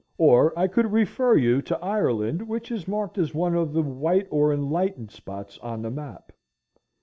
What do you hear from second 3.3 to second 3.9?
one of the